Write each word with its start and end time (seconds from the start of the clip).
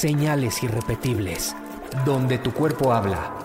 Señales 0.00 0.62
irrepetibles, 0.62 1.54
donde 2.06 2.38
tu 2.38 2.54
cuerpo 2.54 2.90
habla. 2.90 3.36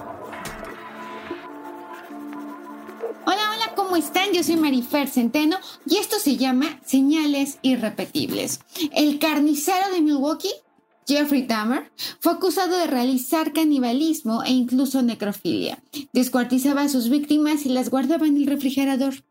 Hola, 3.25 3.51
hola, 3.51 3.73
¿cómo 3.75 3.97
están? 3.97 4.31
Yo 4.31 4.41
soy 4.41 4.55
Marifer 4.55 5.09
Centeno 5.09 5.57
y 5.85 5.97
esto 5.97 6.17
se 6.17 6.37
llama 6.37 6.79
Señales 6.85 7.57
irrepetibles. 7.61 8.61
El 8.93 9.19
carnicero 9.19 9.91
de 9.93 9.99
Milwaukee 9.99 10.53
Jeffrey 11.05 11.41
Dahmer 11.41 11.91
fue 12.21 12.31
acusado 12.31 12.77
de 12.77 12.87
realizar 12.87 13.51
canibalismo 13.51 14.41
e 14.41 14.51
incluso 14.51 15.01
necrofilia. 15.01 15.83
Descuartizaba 16.13 16.83
a 16.83 16.89
sus 16.89 17.09
víctimas 17.09 17.65
y 17.65 17.69
las 17.69 17.89
guardaba 17.89 18.27
en 18.27 18.37
el 18.37 18.47
refrigerador. 18.47 19.25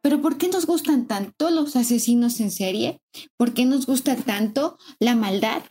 Pero 0.00 0.22
¿por 0.22 0.38
qué 0.38 0.48
nos 0.48 0.64
gustan 0.64 1.06
tanto 1.06 1.50
los 1.50 1.76
asesinos 1.76 2.40
en 2.40 2.50
serie? 2.50 3.02
¿Por 3.36 3.52
qué 3.52 3.66
nos 3.66 3.84
gusta 3.84 4.16
tanto 4.16 4.78
la 5.00 5.14
maldad? 5.16 5.62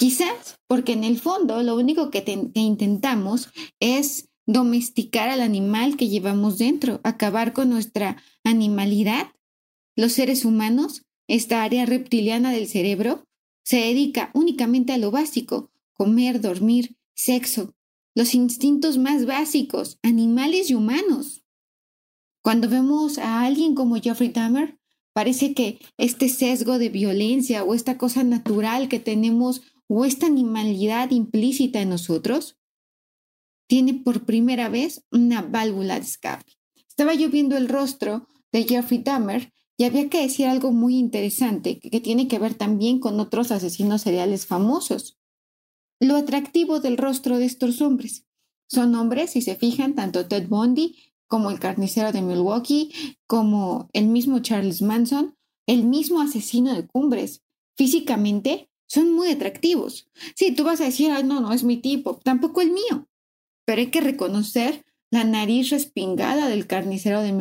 Quizás 0.00 0.58
porque 0.66 0.94
en 0.94 1.04
el 1.04 1.18
fondo 1.18 1.62
lo 1.62 1.76
único 1.76 2.10
que, 2.10 2.24
intentamos 2.54 3.50
es 3.80 4.30
domesticar 4.46 5.28
al 5.28 5.42
animal 5.42 5.98
que 5.98 6.08
llevamos 6.08 6.56
dentro, 6.56 7.02
acabar 7.04 7.52
con 7.52 7.68
nuestra 7.68 8.16
animalidad. 8.42 9.30
Los 9.96 10.12
seres 10.12 10.46
humanos, 10.46 11.02
esta 11.28 11.62
área 11.64 11.84
reptiliana 11.84 12.50
del 12.50 12.66
cerebro, 12.66 13.26
se 13.62 13.76
dedica 13.76 14.30
únicamente 14.32 14.94
a 14.94 14.96
lo 14.96 15.10
básico, 15.10 15.70
comer, 15.92 16.40
dormir, 16.40 16.96
sexo, 17.14 17.74
los 18.14 18.34
instintos 18.34 18.96
más 18.96 19.26
básicos, 19.26 19.98
animales 20.02 20.70
y 20.70 20.76
humanos. 20.76 21.44
Cuando 22.42 22.70
vemos 22.70 23.18
a 23.18 23.42
alguien 23.42 23.74
como 23.74 24.00
Jeffrey 24.00 24.30
Dahmer, 24.30 24.78
parece 25.12 25.52
que 25.52 25.78
este 25.98 26.30
sesgo 26.30 26.78
de 26.78 26.88
violencia 26.88 27.64
o 27.64 27.74
esta 27.74 27.98
cosa 27.98 28.24
natural 28.24 28.88
que 28.88 28.98
tenemos 28.98 29.60
o 29.92 30.04
esta 30.04 30.26
animalidad 30.26 31.10
implícita 31.10 31.80
en 31.80 31.88
nosotros 31.88 32.56
tiene 33.66 33.94
por 33.94 34.24
primera 34.24 34.68
vez 34.68 35.04
una 35.10 35.42
válvula 35.42 35.96
de 35.96 36.02
escape. 36.02 36.52
Estaba 36.88 37.12
yo 37.14 37.28
viendo 37.28 37.56
el 37.56 37.68
rostro 37.68 38.28
de 38.52 38.62
Jeffrey 38.62 39.02
Dahmer 39.02 39.52
y 39.76 39.84
había 39.84 40.08
que 40.08 40.22
decir 40.22 40.46
algo 40.46 40.70
muy 40.70 40.96
interesante 40.96 41.80
que 41.80 42.00
tiene 42.00 42.28
que 42.28 42.38
ver 42.38 42.54
también 42.54 43.00
con 43.00 43.18
otros 43.18 43.50
asesinos 43.50 44.02
seriales 44.02 44.46
famosos. 44.46 45.18
Lo 45.98 46.14
atractivo 46.14 46.78
del 46.78 46.96
rostro 46.96 47.38
de 47.38 47.46
estos 47.46 47.80
hombres. 47.80 48.26
Son 48.68 48.94
hombres, 48.94 49.30
si 49.30 49.42
se 49.42 49.56
fijan, 49.56 49.96
tanto 49.96 50.26
Ted 50.26 50.46
Bundy 50.46 50.96
como 51.26 51.50
el 51.50 51.58
carnicero 51.58 52.12
de 52.12 52.22
Milwaukee, 52.22 52.92
como 53.26 53.88
el 53.92 54.06
mismo 54.06 54.38
Charles 54.38 54.82
Manson, 54.82 55.36
el 55.66 55.84
mismo 55.84 56.20
asesino 56.20 56.74
de 56.74 56.86
cumbres. 56.86 57.42
Físicamente 57.76 58.69
son 58.90 59.12
muy 59.12 59.28
atractivos. 59.28 60.08
Sí, 60.34 60.50
tú 60.50 60.64
vas 60.64 60.80
a 60.80 60.84
decir, 60.84 61.12
no, 61.24 61.40
no 61.40 61.52
es 61.52 61.62
mi 61.62 61.76
tipo, 61.76 62.18
tampoco 62.24 62.60
el 62.60 62.72
mío. 62.72 63.08
Pero 63.64 63.80
hay 63.80 63.86
que 63.86 64.00
reconocer 64.00 64.84
la 65.12 65.22
nariz 65.22 65.70
respingada 65.70 66.48
del 66.48 66.66
carnicero 66.66 67.22
de, 67.22 67.32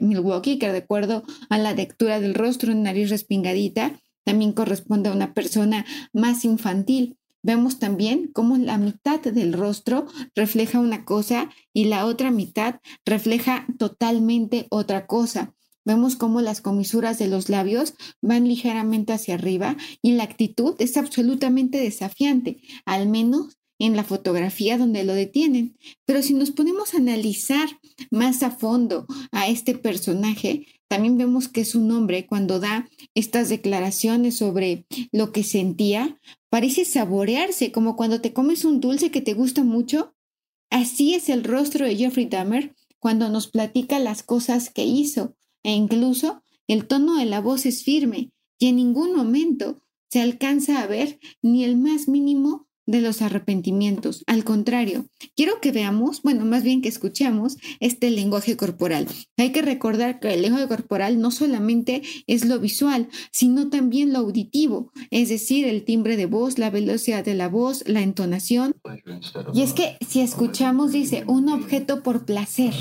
Milwaukee, 0.00 0.58
que 0.60 0.70
de 0.70 0.78
acuerdo 0.78 1.24
a 1.48 1.58
la 1.58 1.72
lectura 1.72 2.20
del 2.20 2.34
rostro, 2.34 2.70
en 2.70 2.84
nariz 2.84 3.10
respingadita, 3.10 4.00
también 4.22 4.52
corresponde 4.52 5.08
a 5.08 5.12
una 5.12 5.34
persona 5.34 5.84
más 6.12 6.44
infantil. 6.44 7.18
Vemos 7.42 7.80
también 7.80 8.30
cómo 8.32 8.56
la 8.56 8.78
mitad 8.78 9.20
del 9.20 9.54
rostro 9.54 10.06
refleja 10.36 10.78
una 10.78 11.04
cosa 11.04 11.50
y 11.72 11.86
la 11.86 12.06
otra 12.06 12.30
mitad 12.30 12.80
refleja 13.04 13.66
totalmente 13.76 14.68
otra 14.70 15.06
cosa. 15.08 15.52
Vemos 15.84 16.16
cómo 16.16 16.40
las 16.40 16.60
comisuras 16.60 17.18
de 17.18 17.28
los 17.28 17.48
labios 17.48 17.94
van 18.22 18.48
ligeramente 18.48 19.12
hacia 19.12 19.34
arriba 19.34 19.76
y 20.02 20.12
la 20.12 20.24
actitud 20.24 20.74
es 20.78 20.96
absolutamente 20.96 21.78
desafiante, 21.78 22.60
al 22.86 23.08
menos 23.08 23.58
en 23.78 23.96
la 23.96 24.04
fotografía 24.04 24.78
donde 24.78 25.04
lo 25.04 25.14
detienen. 25.14 25.76
Pero 26.06 26.22
si 26.22 26.34
nos 26.34 26.50
ponemos 26.50 26.94
a 26.94 26.98
analizar 26.98 27.68
más 28.10 28.42
a 28.42 28.50
fondo 28.50 29.06
a 29.32 29.48
este 29.48 29.74
personaje, 29.74 30.66
también 30.88 31.18
vemos 31.18 31.48
que 31.48 31.62
es 31.62 31.74
un 31.74 31.90
hombre 31.90 32.26
cuando 32.26 32.60
da 32.60 32.88
estas 33.14 33.48
declaraciones 33.48 34.36
sobre 34.36 34.86
lo 35.12 35.32
que 35.32 35.42
sentía, 35.42 36.20
parece 36.50 36.84
saborearse, 36.84 37.72
como 37.72 37.96
cuando 37.96 38.20
te 38.20 38.32
comes 38.32 38.64
un 38.64 38.80
dulce 38.80 39.10
que 39.10 39.20
te 39.20 39.34
gusta 39.34 39.64
mucho. 39.64 40.14
Así 40.70 41.14
es 41.14 41.28
el 41.28 41.44
rostro 41.44 41.86
de 41.86 41.96
Jeffrey 41.96 42.26
Dahmer 42.26 42.74
cuando 43.00 43.28
nos 43.28 43.48
platica 43.48 43.98
las 43.98 44.22
cosas 44.22 44.70
que 44.70 44.84
hizo, 44.84 45.34
e 45.64 45.72
incluso 45.72 46.42
el 46.68 46.86
tono 46.86 47.16
de 47.16 47.24
la 47.24 47.40
voz 47.40 47.66
es 47.66 47.82
firme 47.82 48.30
y 48.58 48.68
en 48.68 48.76
ningún 48.76 49.16
momento 49.16 49.82
se 50.08 50.20
alcanza 50.20 50.80
a 50.80 50.86
ver 50.86 51.18
ni 51.42 51.64
el 51.64 51.76
más 51.76 52.06
mínimo 52.06 52.68
de 52.86 53.00
los 53.00 53.22
arrepentimientos. 53.22 54.22
Al 54.26 54.44
contrario, 54.44 55.06
quiero 55.34 55.60
que 55.60 55.72
veamos, 55.72 56.22
bueno, 56.22 56.44
más 56.44 56.62
bien 56.62 56.82
que 56.82 56.88
escuchemos 56.88 57.56
este 57.80 58.10
lenguaje 58.10 58.56
corporal. 58.56 59.08
Hay 59.36 59.52
que 59.52 59.62
recordar 59.62 60.20
que 60.20 60.34
el 60.34 60.42
lenguaje 60.42 60.68
corporal 60.68 61.18
no 61.18 61.30
solamente 61.30 62.02
es 62.26 62.44
lo 62.44 62.58
visual, 62.58 63.08
sino 63.32 63.70
también 63.70 64.12
lo 64.12 64.20
auditivo, 64.20 64.92
es 65.10 65.30
decir, 65.30 65.66
el 65.66 65.84
timbre 65.84 66.16
de 66.16 66.26
voz, 66.26 66.58
la 66.58 66.70
velocidad 66.70 67.24
de 67.24 67.34
la 67.34 67.48
voz, 67.48 67.84
la 67.86 68.02
entonación. 68.02 68.76
Y 69.54 69.62
es 69.62 69.72
que 69.72 69.96
si 70.06 70.20
escuchamos, 70.20 70.92
dice, 70.92 71.24
un 71.26 71.48
objeto 71.48 72.02
por 72.02 72.24
placer. 72.26 72.74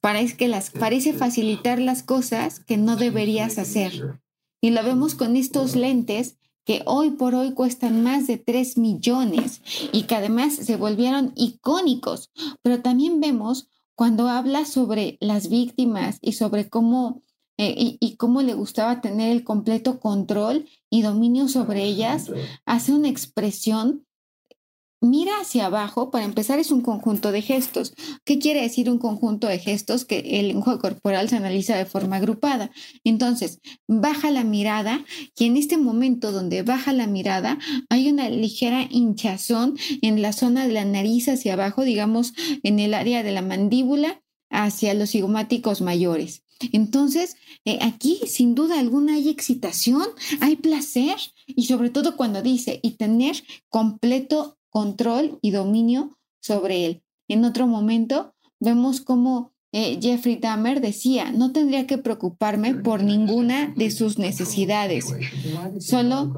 Parece, 0.00 0.36
que 0.36 0.48
las, 0.48 0.70
parece 0.70 1.12
facilitar 1.12 1.78
las 1.78 2.02
cosas 2.02 2.60
que 2.60 2.76
no 2.76 2.96
deberías 2.96 3.58
hacer. 3.58 4.20
Y 4.60 4.70
lo 4.70 4.82
vemos 4.82 5.14
con 5.14 5.36
estos 5.36 5.76
lentes 5.76 6.36
que 6.64 6.82
hoy 6.86 7.10
por 7.10 7.34
hoy 7.34 7.52
cuestan 7.52 8.02
más 8.02 8.26
de 8.26 8.38
3 8.38 8.78
millones 8.78 9.62
y 9.92 10.02
que 10.04 10.14
además 10.14 10.54
se 10.54 10.76
volvieron 10.76 11.32
icónicos. 11.36 12.30
Pero 12.62 12.80
también 12.80 13.20
vemos 13.20 13.68
cuando 13.94 14.28
habla 14.28 14.64
sobre 14.64 15.18
las 15.20 15.48
víctimas 15.48 16.18
y 16.22 16.32
sobre 16.32 16.68
cómo 16.68 17.22
eh, 17.58 17.74
y, 17.76 17.98
y, 18.00 18.16
cómo 18.16 18.40
le 18.40 18.54
gustaba 18.54 19.02
tener 19.02 19.30
el 19.30 19.44
completo 19.44 20.00
control 20.00 20.66
y 20.88 21.02
dominio 21.02 21.46
sobre 21.46 21.84
ellas, 21.84 22.30
hace 22.64 22.94
una 22.94 23.10
expresión 23.10 24.06
Mira 25.02 25.32
hacia 25.40 25.64
abajo, 25.64 26.10
para 26.10 26.26
empezar, 26.26 26.58
es 26.58 26.70
un 26.70 26.82
conjunto 26.82 27.32
de 27.32 27.40
gestos. 27.40 27.94
¿Qué 28.26 28.38
quiere 28.38 28.60
decir 28.60 28.90
un 28.90 28.98
conjunto 28.98 29.46
de 29.46 29.58
gestos? 29.58 30.04
Que 30.04 30.18
el 30.40 30.48
lenguaje 30.48 30.78
corporal 30.78 31.30
se 31.30 31.36
analiza 31.36 31.74
de 31.74 31.86
forma 31.86 32.16
agrupada. 32.16 32.70
Entonces, 33.02 33.60
baja 33.88 34.30
la 34.30 34.44
mirada 34.44 35.02
y 35.38 35.46
en 35.46 35.56
este 35.56 35.78
momento 35.78 36.32
donde 36.32 36.62
baja 36.62 36.92
la 36.92 37.06
mirada 37.06 37.58
hay 37.88 38.10
una 38.10 38.28
ligera 38.28 38.86
hinchazón 38.90 39.78
en 40.02 40.20
la 40.20 40.34
zona 40.34 40.66
de 40.66 40.74
la 40.74 40.84
nariz 40.84 41.28
hacia 41.28 41.54
abajo, 41.54 41.82
digamos, 41.82 42.34
en 42.62 42.78
el 42.78 42.92
área 42.92 43.22
de 43.22 43.32
la 43.32 43.40
mandíbula 43.40 44.22
hacia 44.50 44.92
los 44.92 45.12
cigomáticos 45.12 45.80
mayores. 45.80 46.42
Entonces, 46.72 47.36
eh, 47.64 47.78
aquí 47.80 48.20
sin 48.26 48.54
duda 48.54 48.78
alguna 48.78 49.14
hay 49.14 49.30
excitación, 49.30 50.04
hay 50.42 50.56
placer 50.56 51.16
y 51.46 51.64
sobre 51.64 51.88
todo 51.88 52.18
cuando 52.18 52.42
dice 52.42 52.80
y 52.82 52.92
tener 52.92 53.42
completo 53.70 54.58
control 54.70 55.38
y 55.42 55.50
dominio 55.50 56.16
sobre 56.40 56.86
él. 56.86 57.02
En 57.28 57.44
otro 57.44 57.66
momento 57.66 58.34
vemos 58.58 59.00
cómo 59.00 59.52
eh, 59.72 59.98
Jeffrey 60.00 60.36
Dahmer 60.36 60.80
decía, 60.80 61.30
no 61.30 61.52
tendría 61.52 61.86
que 61.86 61.98
preocuparme 61.98 62.74
por 62.74 63.02
ninguna 63.04 63.72
de 63.76 63.90
sus 63.90 64.18
necesidades, 64.18 65.14
solo 65.78 66.34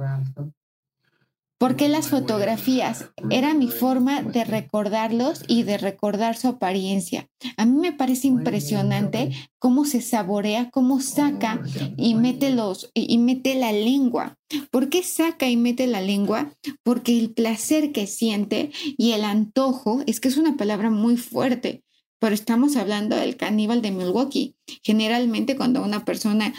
porque 1.62 1.88
las 1.88 2.08
fotografías 2.08 3.04
era 3.30 3.54
mi 3.54 3.68
forma 3.68 4.20
de 4.20 4.42
recordarlos 4.42 5.44
y 5.46 5.62
de 5.62 5.78
recordar 5.78 6.36
su 6.36 6.48
apariencia. 6.48 7.28
A 7.56 7.66
mí 7.66 7.78
me 7.78 7.92
parece 7.92 8.26
impresionante 8.26 9.30
cómo 9.60 9.84
se 9.84 10.00
saborea, 10.00 10.70
cómo 10.70 11.00
saca 11.00 11.62
y 11.96 12.16
mete 12.16 12.50
los 12.50 12.90
y 12.94 13.16
mete 13.18 13.54
la 13.54 13.70
lengua. 13.70 14.40
¿Por 14.72 14.88
qué 14.88 15.04
saca 15.04 15.48
y 15.48 15.56
mete 15.56 15.86
la 15.86 16.00
lengua? 16.00 16.52
Porque 16.82 17.16
el 17.16 17.32
placer 17.32 17.92
que 17.92 18.08
siente 18.08 18.72
y 18.98 19.12
el 19.12 19.22
antojo 19.22 20.02
es 20.06 20.18
que 20.18 20.26
es 20.26 20.38
una 20.38 20.56
palabra 20.56 20.90
muy 20.90 21.16
fuerte 21.16 21.84
pero 22.22 22.36
estamos 22.36 22.76
hablando 22.76 23.16
del 23.16 23.36
caníbal 23.36 23.82
de 23.82 23.90
Milwaukee. 23.90 24.54
Generalmente 24.84 25.56
cuando 25.56 25.82
una 25.82 26.04
persona 26.04 26.54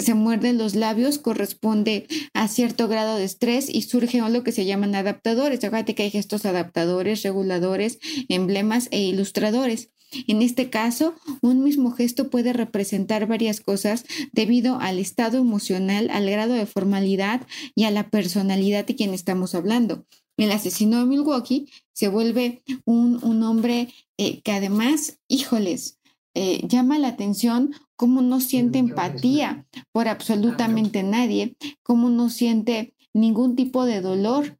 se 0.00 0.14
muerde 0.14 0.52
los 0.52 0.74
labios 0.74 1.18
corresponde 1.18 2.06
a 2.34 2.48
cierto 2.48 2.88
grado 2.88 3.16
de 3.16 3.24
estrés 3.24 3.68
y 3.68 3.82
surge 3.82 4.18
lo 4.18 4.44
que 4.44 4.52
se 4.52 4.64
llaman 4.64 4.94
adaptadores. 4.94 5.64
Acuérdate 5.64 5.94
que 5.94 6.04
hay 6.04 6.10
gestos 6.10 6.44
adaptadores, 6.46 7.22
reguladores, 7.22 7.98
emblemas 8.28 8.88
e 8.90 9.00
ilustradores. 9.00 9.90
En 10.26 10.42
este 10.42 10.68
caso, 10.68 11.14
un 11.40 11.64
mismo 11.64 11.92
gesto 11.92 12.28
puede 12.28 12.52
representar 12.52 13.26
varias 13.26 13.60
cosas 13.60 14.04
debido 14.32 14.78
al 14.78 14.98
estado 14.98 15.38
emocional, 15.38 16.10
al 16.10 16.28
grado 16.28 16.52
de 16.52 16.66
formalidad 16.66 17.46
y 17.74 17.84
a 17.84 17.90
la 17.90 18.10
personalidad 18.10 18.84
de 18.86 18.94
quien 18.94 19.14
estamos 19.14 19.54
hablando. 19.54 20.04
El 20.36 20.52
asesino 20.52 20.98
de 20.98 21.06
Milwaukee 21.06 21.68
se 21.92 22.08
vuelve 22.08 22.62
un, 22.84 23.22
un 23.22 23.42
hombre 23.42 23.88
eh, 24.18 24.40
que 24.42 24.52
además, 24.52 25.18
híjoles, 25.28 25.98
eh, 26.34 26.66
llama 26.66 26.98
la 26.98 27.08
atención 27.08 27.72
cómo 27.96 28.22
no 28.22 28.40
siente 28.40 28.78
empatía 28.78 29.66
por 29.92 30.08
absolutamente 30.08 31.02
nadie, 31.02 31.56
cómo 31.82 32.08
no 32.08 32.30
siente 32.30 32.94
ningún 33.12 33.56
tipo 33.56 33.84
de 33.84 34.00
dolor 34.00 34.58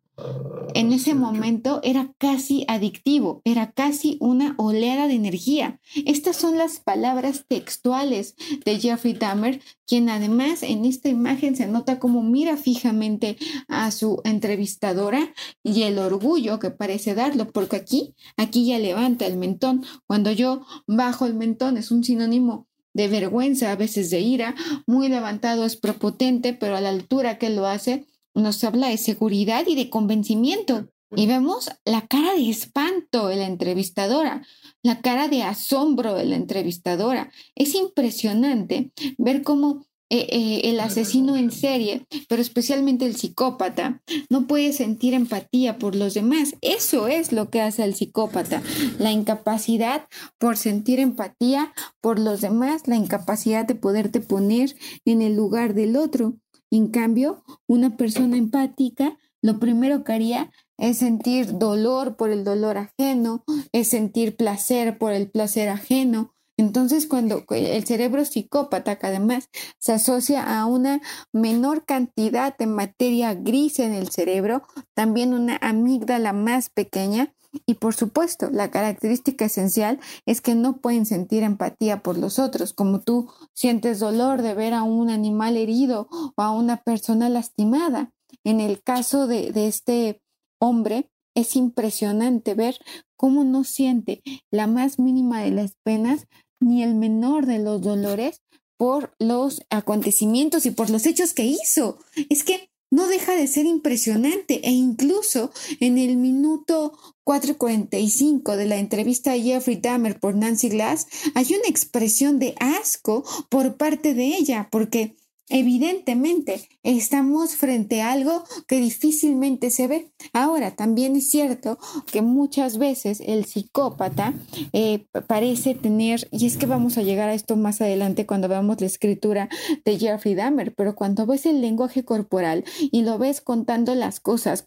en 0.75 0.93
ese 0.93 1.15
momento 1.15 1.81
era 1.83 2.13
casi 2.19 2.65
adictivo, 2.69 3.43
era 3.45 3.73
casi 3.73 4.17
una 4.21 4.55
oleada 4.59 5.09
de 5.09 5.15
energía. 5.15 5.81
Estas 6.07 6.37
son 6.37 6.59
las 6.59 6.81
palabras 6.81 7.45
textuales 7.49 8.35
de 8.65 8.79
Jeffrey 8.79 9.15
Dahmer, 9.15 9.61
quien 9.87 10.09
además 10.09 10.63
en 10.63 10.85
esta 10.85 11.09
imagen 11.09 11.57
se 11.57 11.67
nota 11.67 11.99
como 11.99 12.23
mira 12.23 12.57
fijamente 12.57 13.37
a 13.69 13.91
su 13.91 14.21
entrevistadora 14.25 15.35
y 15.63 15.83
el 15.83 15.99
orgullo 15.99 16.59
que 16.59 16.71
parece 16.71 17.15
darlo, 17.15 17.51
porque 17.51 17.77
aquí, 17.77 18.15
aquí 18.37 18.67
ya 18.67 18.79
levanta 18.79 19.27
el 19.27 19.37
mentón. 19.37 19.85
Cuando 20.07 20.33
yo 20.33 20.63
bajo 20.87 21.27
el 21.27 21.35
mentón 21.35 21.77
es 21.77 21.91
un 21.91 22.05
sinónimo 22.05 22.67
de 22.95 23.09
vergüenza, 23.09 23.73
a 23.73 23.77
veces 23.77 24.11
de 24.11 24.21
ira, 24.21 24.55
muy 24.87 25.09
levantado 25.09 25.65
es 25.65 25.77
prepotente, 25.77 26.53
pero 26.53 26.77
a 26.77 26.81
la 26.81 26.91
altura 26.91 27.39
que 27.39 27.51
lo 27.51 27.67
hace 27.67 28.07
nos 28.35 28.63
habla 28.65 28.89
de 28.89 28.99
seguridad 28.99 29.67
y 29.67 29.75
de 29.75 29.91
convencimiento. 29.91 30.89
Y 31.15 31.27
vemos 31.27 31.71
la 31.85 32.07
cara 32.07 32.33
de 32.33 32.49
espanto 32.49 33.29
de 33.29 33.37
la 33.37 33.47
entrevistadora, 33.47 34.47
la 34.83 35.03
cara 35.03 35.29
de 35.29 35.43
asombro 35.43 36.15
de 36.15 36.25
la 36.25 36.37
entrevistadora. 36.37 37.31
Es 37.55 37.75
impresionante 37.75 38.93
ver 39.19 39.43
cómo 39.43 39.85
eh, 40.15 40.27
eh, 40.29 40.61
el 40.69 40.79
asesino 40.79 41.37
en 41.37 41.51
serie, 41.51 42.07
pero 42.29 42.43
especialmente 42.43 43.07
el 43.07 43.17
psicópata, 43.17 44.03
no 44.29 44.47
puede 44.47 44.75
sentir 44.75 45.15
empatía 45.15 45.79
por 45.79 45.97
los 45.97 46.13
demás. 46.13 46.55
Eso 46.61 47.09
es 47.09 47.33
lo 47.33 47.49
que 47.49 47.63
hace 47.63 47.83
el 47.83 47.95
psicópata, 47.95 48.63
la 48.99 49.11
incapacidad 49.11 50.07
por 50.37 50.59
sentir 50.59 51.01
empatía 51.01 51.73
por 52.03 52.19
los 52.19 52.43
demás, 52.43 52.83
la 52.89 52.97
incapacidad 52.97 53.65
de 53.65 53.75
poderte 53.75 54.21
poner 54.21 54.77
en 55.07 55.23
el 55.23 55.35
lugar 55.35 55.73
del 55.73 55.97
otro. 55.97 56.35
En 56.73 56.89
cambio, 56.89 57.45
una 57.69 57.99
persona 57.99 58.39
empática 58.39 59.19
lo 59.43 59.59
primero 59.59 60.05
que 60.05 60.13
haría 60.13 60.51
es 60.79 60.99
sentir 60.99 61.59
dolor 61.59 62.17
por 62.17 62.31
el 62.31 62.45
dolor 62.45 62.79
ajeno, 62.79 63.45
es 63.73 63.89
sentir 63.89 64.37
placer 64.37 64.99
por 64.99 65.13
el 65.13 65.31
placer 65.31 65.69
ajeno. 65.69 66.35
Entonces, 66.57 67.07
cuando 67.07 67.45
el 67.51 67.85
cerebro 67.85 68.25
psicópata, 68.25 68.97
que 68.97 69.07
además 69.07 69.49
se 69.79 69.93
asocia 69.93 70.61
a 70.61 70.65
una 70.65 71.03
menor 71.33 71.85
cantidad 71.85 72.57
de 72.57 72.67
materia 72.67 73.35
gris 73.35 73.79
en 73.81 73.93
el 73.93 74.09
cerebro, 74.11 74.63
también 74.95 75.35
una 75.35 75.59
amígdala 75.61 76.33
más 76.33 76.71
pequeña, 76.71 77.35
y 77.67 77.75
por 77.75 77.95
supuesto, 77.95 78.51
la 78.51 78.71
característica 78.71 79.45
esencial 79.45 80.01
es 80.27 80.41
que 80.41 80.55
no 80.55 80.79
pueden 80.79 81.07
sentir 81.07 81.43
empatía 81.43 82.03
por 82.03 82.17
los 82.17 82.39
otros, 82.39 82.73
como 82.73 83.01
tú 83.01 83.31
sientes 83.55 83.99
dolor 83.99 84.43
de 84.43 84.55
ver 84.55 84.75
a 84.75 84.83
un 84.83 85.11
animal 85.11 85.57
herido 85.57 86.09
o 86.11 86.43
a 86.43 86.51
una 86.51 86.83
persona 86.83 87.29
lastimada. 87.29 88.11
En 88.45 88.61
el 88.61 88.83
caso 88.83 89.27
de, 89.27 89.53
este 89.67 90.23
hombre, 90.59 91.11
es 91.35 91.57
impresionante 91.57 92.55
ver 92.55 92.79
cómo 93.17 93.45
no 93.45 93.65
siente 93.65 94.23
la 94.51 94.67
más 94.67 94.99
mínima 94.99 95.43
de 95.43 95.51
las 95.51 95.75
penas 95.83 96.27
ni 96.61 96.83
el 96.83 96.95
menor 96.95 97.47
de 97.47 97.59
los 97.59 97.83
dolores 97.83 98.43
por 98.77 99.15
los 99.19 99.63
acontecimientos 99.71 100.67
y 100.67 100.71
por 100.71 100.91
los 100.91 101.07
hechos 101.07 101.35
que 101.35 101.45
hizo. 101.45 101.99
Es 102.29 102.45
que 102.45 102.72
no 102.93 103.09
deja 103.09 103.35
de 103.35 103.49
ser 103.49 103.67
impresionante. 103.67 104.61
E 104.63 104.71
incluso 104.71 105.51
en 105.81 105.99
el 105.99 106.17
minuto 106.17 106.93
4.45 107.25 108.55
de 108.55 108.67
la 108.67 108.77
entrevista 108.77 109.33
a 109.33 109.39
Jeffrey 109.39 109.77
Dahmer 109.77 110.21
por 110.21 110.35
Nancy 110.35 110.69
Glass 110.69 111.07
hay 111.35 111.47
una 111.55 111.69
expresión 111.69 112.39
de 112.39 112.55
asco 112.61 113.25
por 113.49 113.77
parte 113.77 114.15
de 114.15 114.27
ella 114.27 114.69
porque 114.71 115.17
Evidentemente, 115.49 116.69
estamos 116.83 117.57
frente 117.57 118.01
a 118.01 118.13
algo 118.13 118.45
que 118.67 118.77
difícilmente 118.77 119.71
se 119.71 119.87
ve. 119.89 120.13
Ahora, 120.33 120.77
también 120.77 121.17
es 121.17 121.31
cierto 121.31 121.79
que 122.11 122.23
muchas 122.23 122.79
veces 122.79 123.21
el 123.21 123.45
psicópata 123.45 124.35
eh, 124.73 125.07
parece 125.27 125.75
tener, 125.75 126.29
y 126.31 126.47
es 126.47 126.57
que 126.57 126.67
vamos 126.67 126.97
a 126.97 127.03
llegar 127.03 127.29
a 127.29 127.35
esto 127.35 127.57
más 127.57 127.81
adelante 127.81 128.25
cuando 128.25 128.49
veamos 128.49 128.81
la 128.81 128.87
escritura 128.87 129.49
de 129.85 129.99
Jeffrey 129.99 130.35
Dahmer, 130.35 130.75
pero 130.75 130.95
cuando 130.95 131.27
ves 131.27 131.45
el 131.47 131.61
lenguaje 131.61 132.05
corporal 132.05 132.65
y 132.81 133.03
lo 133.03 133.19
ves 133.19 133.41
contando 133.41 133.95
las 133.95 134.21
cosas 134.21 134.63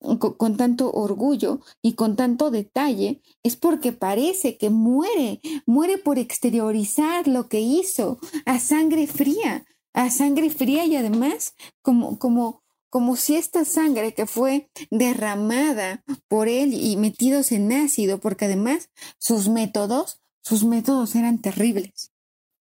con 0.00 0.56
tanto 0.56 0.90
orgullo 0.92 1.60
y 1.82 1.94
con 1.94 2.16
tanto 2.16 2.50
detalle, 2.50 3.20
es 3.42 3.56
porque 3.56 3.92
parece 3.92 4.56
que 4.56 4.70
muere, 4.70 5.40
muere 5.66 5.98
por 5.98 6.18
exteriorizar 6.18 7.26
lo 7.26 7.48
que 7.48 7.60
hizo 7.60 8.18
a 8.46 8.60
sangre 8.60 9.06
fría, 9.06 9.66
a 9.92 10.10
sangre 10.10 10.50
fría 10.50 10.84
y 10.84 10.96
además 10.96 11.54
como, 11.82 12.18
como, 12.18 12.62
como 12.90 13.16
si 13.16 13.34
esta 13.34 13.64
sangre 13.64 14.14
que 14.14 14.26
fue 14.26 14.70
derramada 14.90 16.04
por 16.28 16.48
él 16.48 16.74
y 16.74 16.96
metidos 16.96 17.52
en 17.52 17.72
ácido, 17.72 18.18
porque 18.18 18.44
además 18.44 18.90
sus 19.18 19.48
métodos, 19.48 20.20
sus 20.42 20.64
métodos 20.64 21.14
eran 21.16 21.38
terribles. 21.40 22.12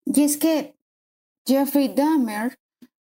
Y 0.05 0.23
es 0.23 0.37
que 0.37 0.75
Jeffrey 1.45 1.93
Dahmer 1.93 2.57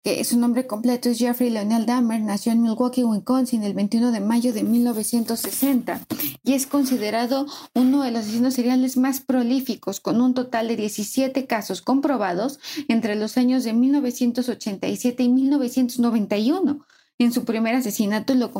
que 0.02 0.24
su 0.24 0.36
nombre 0.38 0.66
completo 0.66 1.08
es 1.08 1.18
Jeffrey 1.18 1.48
Leonel 1.50 1.86
Dahmer, 1.86 2.20
nació 2.20 2.50
en 2.52 2.60
Milwaukee, 2.62 3.04
Wisconsin, 3.04 3.62
el 3.62 3.74
21 3.74 4.10
de 4.10 4.18
mayo 4.20 4.52
de 4.52 4.64
1960 4.64 6.00
y 6.42 6.54
es 6.54 6.66
considerado 6.66 7.46
uno 7.74 8.02
de 8.02 8.10
los 8.10 8.22
asesinos 8.22 8.54
seriales 8.54 8.96
más 8.96 9.20
prolíficos, 9.20 10.00
con 10.00 10.20
un 10.20 10.34
total 10.34 10.66
de 10.68 10.76
17 10.76 11.46
casos 11.46 11.82
comprobados 11.82 12.58
entre 12.88 13.14
los 13.14 13.36
años 13.36 13.62
de 13.64 13.74
1987 13.74 15.22
y 15.22 15.28
1991. 15.28 16.86
En 17.18 17.32
su 17.32 17.44
primer 17.44 17.74
asesinato 17.76 18.34
lo, 18.34 18.50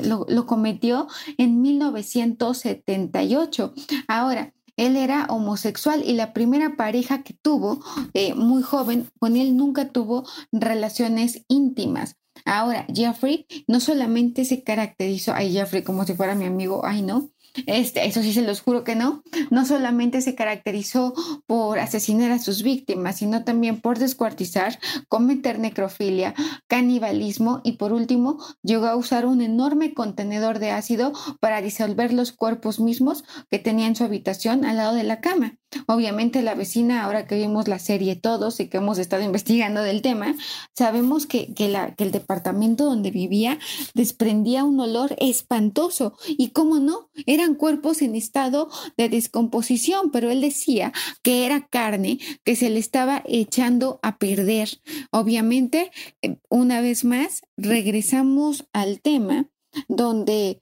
lo 0.00 0.46
cometió 0.46 1.06
en 1.38 1.62
1978. 1.62 3.74
Ahora, 4.08 4.52
él 4.76 4.96
era 4.96 5.26
homosexual 5.28 6.02
y 6.04 6.14
la 6.14 6.32
primera 6.32 6.76
pareja 6.76 7.22
que 7.22 7.34
tuvo, 7.34 7.80
eh, 8.12 8.34
muy 8.34 8.62
joven, 8.62 9.08
con 9.18 9.36
él 9.36 9.56
nunca 9.56 9.90
tuvo 9.90 10.24
relaciones 10.52 11.44
íntimas. 11.48 12.16
Ahora, 12.44 12.86
Jeffrey 12.92 13.46
no 13.68 13.80
solamente 13.80 14.44
se 14.44 14.64
caracterizó, 14.64 15.32
ay 15.34 15.52
Jeffrey 15.52 15.82
como 15.82 16.04
si 16.04 16.14
fuera 16.14 16.34
mi 16.34 16.44
amigo, 16.44 16.84
ay 16.84 17.02
no, 17.02 17.30
este, 17.66 18.06
eso 18.06 18.22
sí 18.22 18.32
se 18.32 18.42
los 18.42 18.60
juro 18.60 18.84
que 18.84 18.96
no. 18.96 19.22
No 19.50 19.64
solamente 19.64 20.20
se 20.20 20.34
caracterizó 20.34 21.14
por 21.46 21.78
asesinar 21.78 22.32
a 22.32 22.38
sus 22.38 22.62
víctimas, 22.62 23.16
sino 23.16 23.44
también 23.44 23.80
por 23.80 23.98
descuartizar, 23.98 24.78
cometer 25.08 25.58
necrofilia, 25.58 26.34
canibalismo 26.66 27.60
y 27.64 27.72
por 27.72 27.92
último 27.92 28.38
llegó 28.62 28.86
a 28.86 28.96
usar 28.96 29.26
un 29.26 29.40
enorme 29.40 29.94
contenedor 29.94 30.58
de 30.58 30.70
ácido 30.70 31.12
para 31.40 31.62
disolver 31.62 32.12
los 32.12 32.32
cuerpos 32.32 32.80
mismos 32.80 33.24
que 33.50 33.58
tenía 33.58 33.86
en 33.86 33.96
su 33.96 34.04
habitación 34.04 34.64
al 34.64 34.76
lado 34.76 34.94
de 34.94 35.04
la 35.04 35.20
cama. 35.20 35.58
Obviamente 35.86 36.42
la 36.42 36.54
vecina, 36.54 37.04
ahora 37.04 37.26
que 37.26 37.36
vimos 37.36 37.68
la 37.68 37.78
serie 37.78 38.16
todos 38.16 38.60
y 38.60 38.68
que 38.68 38.78
hemos 38.78 38.98
estado 38.98 39.22
investigando 39.22 39.82
del 39.82 40.02
tema, 40.02 40.34
sabemos 40.74 41.26
que, 41.26 41.52
que, 41.54 41.68
la, 41.68 41.94
que 41.94 42.04
el 42.04 42.12
departamento 42.12 42.84
donde 42.84 43.10
vivía 43.10 43.58
desprendía 43.94 44.64
un 44.64 44.80
olor 44.80 45.14
espantoso 45.18 46.16
y 46.26 46.48
cómo 46.50 46.78
no, 46.78 47.08
eran 47.26 47.54
cuerpos 47.54 48.02
en 48.02 48.14
estado 48.14 48.68
de 48.96 49.08
descomposición, 49.08 50.10
pero 50.10 50.30
él 50.30 50.40
decía 50.40 50.92
que 51.22 51.46
era 51.46 51.66
carne 51.66 52.18
que 52.44 52.56
se 52.56 52.70
le 52.70 52.78
estaba 52.78 53.22
echando 53.26 53.98
a 54.02 54.18
perder. 54.18 54.68
Obviamente, 55.10 55.90
eh, 56.22 56.36
una 56.48 56.80
vez 56.80 57.04
más, 57.04 57.42
regresamos 57.56 58.66
al 58.72 59.00
tema 59.00 59.48
donde 59.88 60.60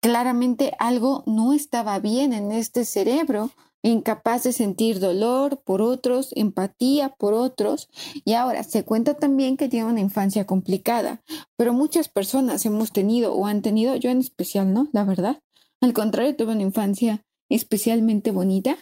claramente 0.00 0.72
algo 0.78 1.24
no 1.26 1.52
estaba 1.52 1.98
bien 1.98 2.32
en 2.32 2.52
este 2.52 2.84
cerebro 2.84 3.50
incapaz 3.82 4.42
de 4.44 4.52
sentir 4.52 5.00
dolor 5.00 5.62
por 5.64 5.82
otros, 5.82 6.30
empatía 6.34 7.10
por 7.10 7.34
otros. 7.34 7.88
Y 8.24 8.34
ahora 8.34 8.62
se 8.62 8.84
cuenta 8.84 9.14
también 9.14 9.56
que 9.56 9.68
tiene 9.68 9.86
una 9.86 10.00
infancia 10.00 10.46
complicada, 10.46 11.22
pero 11.56 11.72
muchas 11.72 12.08
personas 12.08 12.64
hemos 12.66 12.92
tenido 12.92 13.34
o 13.34 13.46
han 13.46 13.62
tenido, 13.62 13.96
yo 13.96 14.10
en 14.10 14.18
especial, 14.18 14.72
¿no? 14.72 14.88
La 14.92 15.04
verdad. 15.04 15.40
Al 15.80 15.92
contrario, 15.92 16.34
tuve 16.34 16.52
una 16.52 16.62
infancia 16.62 17.24
especialmente 17.48 18.30
bonita, 18.30 18.76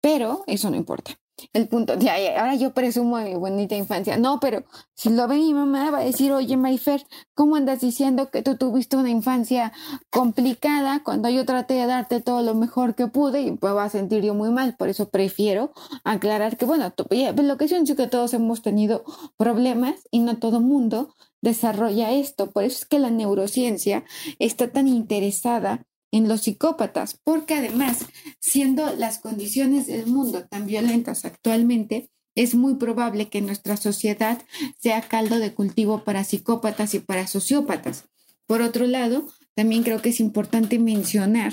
pero 0.00 0.42
eso 0.46 0.70
no 0.70 0.76
importa. 0.76 1.19
El 1.52 1.68
punto, 1.68 1.96
de 1.96 2.10
ahora 2.36 2.54
yo 2.54 2.72
presumo 2.72 3.18
de 3.18 3.30
mi 3.30 3.34
bonita 3.34 3.76
infancia. 3.76 4.16
No, 4.16 4.40
pero 4.40 4.64
si 4.94 5.10
lo 5.10 5.26
ve 5.28 5.36
mi 5.36 5.54
mamá, 5.54 5.90
va 5.90 5.98
a 5.98 6.04
decir, 6.04 6.32
oye, 6.32 6.56
Marifer, 6.56 7.04
¿cómo 7.34 7.56
andas 7.56 7.80
diciendo 7.80 8.30
que 8.30 8.42
tú 8.42 8.56
tuviste 8.56 8.96
una 8.96 9.10
infancia 9.10 9.72
complicada 10.10 11.02
cuando 11.02 11.28
yo 11.28 11.44
traté 11.44 11.74
de 11.74 11.86
darte 11.86 12.20
todo 12.20 12.42
lo 12.42 12.54
mejor 12.54 12.94
que 12.94 13.06
pude 13.06 13.42
y 13.42 13.52
pues 13.52 13.74
va 13.74 13.84
a 13.84 13.90
sentir 13.90 14.22
yo 14.22 14.34
muy 14.34 14.50
mal? 14.50 14.76
Por 14.76 14.88
eso 14.88 15.08
prefiero 15.10 15.72
aclarar 16.04 16.56
que, 16.56 16.64
bueno, 16.64 16.92
lo 16.96 17.56
que 17.56 17.64
es 17.64 17.72
que 17.96 18.06
todos 18.06 18.34
hemos 18.34 18.62
tenido 18.62 19.04
problemas 19.36 19.94
y 20.10 20.20
no 20.20 20.38
todo 20.38 20.60
mundo 20.60 21.14
desarrolla 21.40 22.12
esto. 22.12 22.50
Por 22.50 22.64
eso 22.64 22.78
es 22.78 22.86
que 22.86 22.98
la 22.98 23.10
neurociencia 23.10 24.04
está 24.38 24.70
tan 24.70 24.88
interesada 24.88 25.86
en 26.12 26.28
los 26.28 26.42
psicópatas, 26.42 27.18
porque 27.22 27.54
además, 27.54 28.06
siendo 28.40 28.94
las 28.96 29.18
condiciones 29.18 29.86
del 29.86 30.06
mundo 30.06 30.46
tan 30.46 30.66
violentas 30.66 31.24
actualmente, 31.24 32.10
es 32.34 32.54
muy 32.54 32.76
probable 32.76 33.28
que 33.28 33.40
nuestra 33.40 33.76
sociedad 33.76 34.42
sea 34.78 35.02
caldo 35.02 35.38
de 35.38 35.54
cultivo 35.54 36.04
para 36.04 36.24
psicópatas 36.24 36.94
y 36.94 37.00
para 37.00 37.26
sociópatas. 37.26 38.04
Por 38.46 38.62
otro 38.62 38.86
lado, 38.86 39.26
también 39.54 39.82
creo 39.82 40.00
que 40.00 40.10
es 40.10 40.20
importante 40.20 40.78
mencionar 40.78 41.52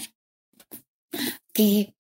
que, 1.54 1.96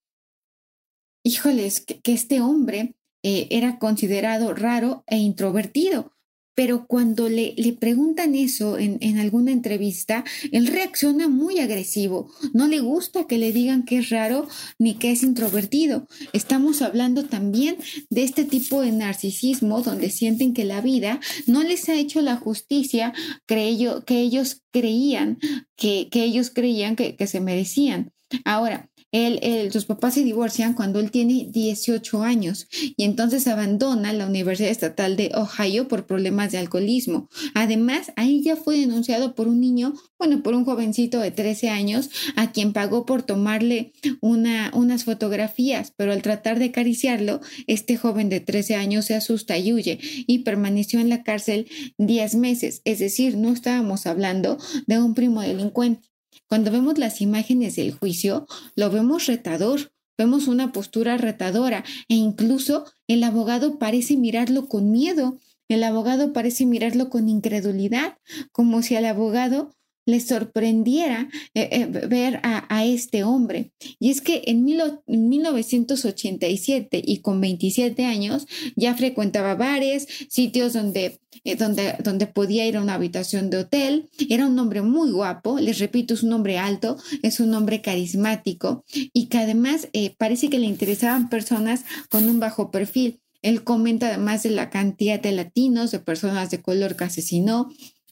híjoles, 1.23 1.81
que, 1.81 2.01
este 2.05 2.41
hombre 2.41 2.95
eh, 3.23 3.47
era 3.51 3.79
considerado 3.79 4.53
raro 4.53 5.03
e 5.07 5.17
introvertido. 5.17 6.16
Pero 6.57 6.87
cuando 6.87 7.29
le, 7.29 7.53
le 7.55 7.73
preguntan 7.73 8.33
eso 8.33 8.79
en, 8.79 8.97
en, 9.01 9.19
alguna 9.19 9.51
entrevista, 9.51 10.25
él 10.51 10.65
reacciona 10.65 11.27
muy 11.27 11.59
agresivo. 11.59 12.31
No 12.51 12.67
le 12.67 12.79
gusta 12.79 13.27
que 13.27 13.37
le 13.37 13.51
digan 13.51 13.85
que 13.85 13.99
es 13.99 14.09
raro 14.09 14.47
ni 14.79 14.95
que 14.95 15.11
es 15.11 15.21
introvertido. 15.21 16.07
Estamos 16.33 16.81
hablando 16.81 17.25
también 17.25 17.77
de 18.09 18.23
este 18.23 18.43
tipo 18.43 18.81
de 18.81 18.91
narcisismo 18.91 19.83
donde 19.83 20.09
sienten 20.09 20.55
que 20.55 20.65
la 20.65 20.81
vida 20.81 21.19
no 21.45 21.61
les 21.61 21.89
ha 21.89 21.93
hecho 21.93 22.21
la 22.21 22.37
justicia 22.37 23.13
que 23.45 23.67
ellos, 23.67 24.63
creían, 24.71 25.37
que, 25.75 26.07
que 26.09 26.23
ellos 26.23 26.49
creían 26.49 26.95
que, 26.95 27.15
que 27.15 27.27
se 27.27 27.39
merecían. 27.39 28.13
Ahora, 28.45 28.89
él, 29.11 29.71
sus 29.71 29.85
papás 29.85 30.15
se 30.15 30.23
divorcian 30.23 30.73
cuando 30.73 30.99
él 30.99 31.11
tiene 31.11 31.47
18 31.49 32.23
años 32.23 32.67
y 32.71 33.03
entonces 33.03 33.47
abandona 33.47 34.11
la 34.11 34.27
Universidad 34.27 34.69
Estatal 34.69 35.15
de 35.15 35.31
Ohio 35.33 35.87
por 35.87 36.05
problemas 36.05 36.51
de 36.51 36.57
alcoholismo. 36.57 37.29
Además, 37.53 38.11
ahí 38.17 38.41
ya 38.43 38.55
fue 38.55 38.77
denunciado 38.77 39.33
por 39.33 39.47
un 39.47 39.61
niño, 39.61 39.93
bueno, 40.19 40.43
por 40.43 40.55
un 40.55 40.65
jovencito 40.65 41.19
de 41.19 41.31
13 41.31 41.69
años 41.69 42.09
a 42.35 42.51
quien 42.51 42.73
pagó 42.73 43.05
por 43.05 43.23
tomarle 43.23 43.93
una, 44.19 44.71
unas 44.73 45.05
fotografías, 45.05 45.93
pero 45.95 46.11
al 46.11 46.21
tratar 46.21 46.59
de 46.59 46.65
acariciarlo, 46.65 47.39
este 47.67 47.95
joven 47.95 48.29
de 48.29 48.41
13 48.41 48.75
años 48.75 49.05
se 49.05 49.15
asusta 49.15 49.57
y 49.57 49.71
huye 49.71 49.99
y 50.01 50.39
permaneció 50.39 50.99
en 50.99 51.09
la 51.09 51.23
cárcel 51.23 51.67
10 51.97 52.35
meses. 52.35 52.81
Es 52.83 52.99
decir, 52.99 53.37
no 53.37 53.53
estábamos 53.53 54.05
hablando 54.05 54.57
de 54.85 54.99
un 54.99 55.13
primo 55.13 55.41
delincuente. 55.41 56.16
Cuando 56.47 56.71
vemos 56.71 56.97
las 56.97 57.21
imágenes 57.21 57.75
del 57.75 57.93
juicio, 57.93 58.47
lo 58.75 58.89
vemos 58.89 59.25
retador, 59.25 59.91
vemos 60.17 60.47
una 60.47 60.71
postura 60.71 61.17
retadora 61.17 61.83
e 62.07 62.15
incluso 62.15 62.85
el 63.07 63.23
abogado 63.23 63.77
parece 63.77 64.17
mirarlo 64.17 64.67
con 64.67 64.91
miedo, 64.91 65.37
el 65.67 65.83
abogado 65.83 66.31
parece 66.31 66.65
mirarlo 66.65 67.09
con 67.09 67.27
incredulidad, 67.27 68.17
como 68.51 68.81
si 68.81 68.95
al 68.95 69.05
abogado 69.05 69.75
le 70.07 70.19
sorprendiera 70.21 71.29
eh, 71.53 71.69
eh, 71.71 71.85
ver 71.85 72.39
a, 72.41 72.85
este 72.85 73.23
hombre. 73.25 73.73
Y 73.99 74.09
es 74.09 74.21
que 74.21 74.41
en, 74.47 74.63
1987 74.63 77.03
y 77.05 77.19
con 77.19 77.41
27 77.41 78.05
años 78.05 78.47
ya 78.75 78.95
frecuentaba 78.95 79.53
bares, 79.55 80.07
sitios 80.29 80.71
donde, 80.73 81.19
eh, 81.43 81.55
donde, 81.55 81.95
donde 82.01 82.25
podía 82.25 82.65
ir 82.65 82.77
a 82.77 82.81
una 82.81 82.93
habitación 82.93 83.49
de 83.49 83.57
hotel. 83.57 84.09
Era 84.29 84.47
un 84.47 84.57
hombre 84.57 84.81
muy 84.81 85.11
guapo, 85.11 85.59
les 85.59 85.79
repito, 85.79 86.13
es 86.13 86.23
un 86.23 86.31
hombre 86.31 86.57
alto, 86.57 86.95
es 87.21 87.41
un 87.41 87.53
hombre 87.53 87.81
carismático 87.81 88.85
y 89.11 89.25
que 89.25 89.39
además 89.39 89.89
parece 90.17 90.49
que 90.49 90.59
le 90.59 90.67
interesaban 90.67 91.27
personas 91.29 91.83
con 92.09 92.29
un 92.29 92.39
bajo 92.39 92.71
perfil. 92.71 93.19
Él 93.41 93.63
comenta 93.63 94.07
además 94.07 94.43
de 94.43 94.51
la 94.51 94.69
cantidad 94.69 95.19
de 95.19 95.33
latinos, 95.33 95.91
de 95.91 95.99
personas 95.99 96.49
de 96.49 96.61
color 96.61 96.95
que 96.95 97.03
asesinó, 97.03 97.69